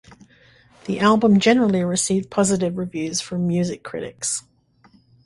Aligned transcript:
The 0.85 0.99
album 0.99 1.39
generally 1.39 1.83
received 1.83 2.31
positive 2.31 2.75
reviews 2.75 3.21
from 3.21 3.45
music 3.45 3.83
critics. 3.83 4.41